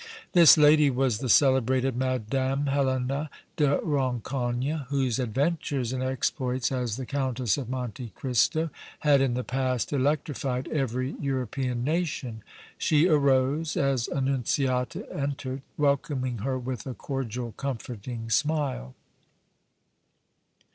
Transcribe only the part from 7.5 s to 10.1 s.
of Monte Cristo had in the past